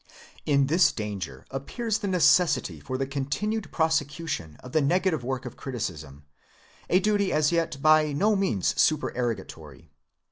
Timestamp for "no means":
8.11-8.73